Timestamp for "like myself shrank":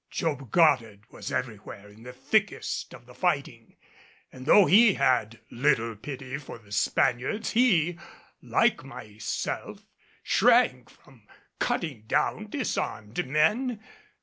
8.41-10.89